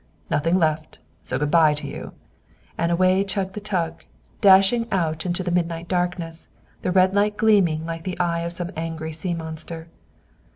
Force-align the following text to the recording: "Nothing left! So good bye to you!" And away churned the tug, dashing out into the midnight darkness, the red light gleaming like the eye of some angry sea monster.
"Nothing 0.31 0.57
left! 0.57 0.97
So 1.21 1.37
good 1.37 1.51
bye 1.51 1.75
to 1.75 1.85
you!" 1.85 2.13
And 2.75 2.91
away 2.91 3.23
churned 3.23 3.53
the 3.53 3.59
tug, 3.59 4.03
dashing 4.41 4.87
out 4.91 5.27
into 5.27 5.43
the 5.43 5.51
midnight 5.51 5.87
darkness, 5.87 6.49
the 6.81 6.91
red 6.91 7.13
light 7.13 7.37
gleaming 7.37 7.85
like 7.85 8.03
the 8.03 8.19
eye 8.19 8.39
of 8.39 8.51
some 8.53 8.71
angry 8.75 9.13
sea 9.13 9.35
monster. 9.35 9.89